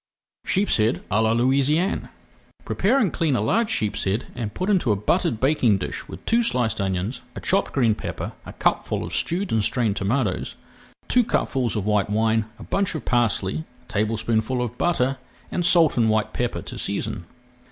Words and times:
SHEEPSHEAD 0.47 1.07
À 1.11 1.21
LA 1.21 1.33
LOUISIANNE 1.33 2.09
Prepare 2.65 2.97
and 2.97 3.13
clean 3.13 3.35
a 3.35 3.41
large 3.41 3.69
sheepshead 3.69 4.25
and 4.33 4.51
put 4.55 4.67
into 4.67 4.91
a 4.91 4.95
buttered 4.95 5.39
baking 5.39 5.77
dish 5.77 6.07
with 6.07 6.25
two 6.25 6.41
sliced 6.41 6.81
onions, 6.81 7.21
a 7.35 7.39
chopped 7.39 7.71
green 7.71 7.93
pepper, 7.93 8.31
a 8.43 8.51
cupful 8.51 9.03
of 9.03 9.13
stewed 9.13 9.51
and 9.51 9.61
[Page 9.61 9.69
360] 9.69 9.71
strained 9.71 9.95
tomatoes, 9.95 10.55
two 11.07 11.23
cupfuls 11.23 11.75
of 11.75 11.85
white 11.85 12.09
wine, 12.09 12.45
a 12.57 12.63
bunch 12.63 12.95
of 12.95 13.05
parsley, 13.05 13.63
a 13.83 13.87
tablespoonful 13.87 14.59
of 14.59 14.75
butter, 14.75 15.19
and 15.51 15.63
salt 15.63 15.95
and 15.97 16.09
white 16.09 16.33
pepper 16.33 16.63
to 16.63 16.79
season. 16.79 17.25